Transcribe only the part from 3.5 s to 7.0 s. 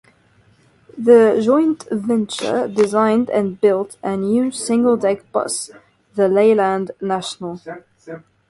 built a new single-deck bus, the Leyland